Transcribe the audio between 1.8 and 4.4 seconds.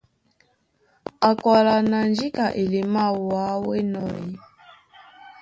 ná :Njíka elemáā wǎ ó enɔ́ ē?